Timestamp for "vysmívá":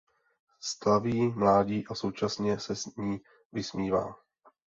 3.53-4.15